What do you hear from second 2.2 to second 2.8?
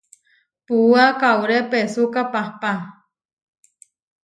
pahpá.